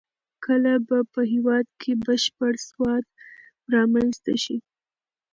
[0.45, 3.03] کله به په هېواد کې بشپړ سواد
[3.73, 4.57] رامنځته شي؟